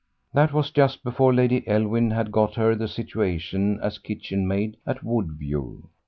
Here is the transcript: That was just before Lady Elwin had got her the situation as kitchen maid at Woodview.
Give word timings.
That 0.33 0.51
was 0.51 0.71
just 0.71 1.03
before 1.03 1.31
Lady 1.31 1.63
Elwin 1.67 2.09
had 2.09 2.31
got 2.31 2.55
her 2.55 2.73
the 2.73 2.87
situation 2.87 3.79
as 3.83 3.99
kitchen 3.99 4.47
maid 4.47 4.77
at 4.83 5.03
Woodview. 5.03 5.83